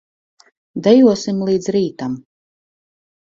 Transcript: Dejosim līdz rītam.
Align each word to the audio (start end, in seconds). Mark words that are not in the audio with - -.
Dejosim 0.87 1.43
līdz 1.49 1.69
rītam. 1.75 2.17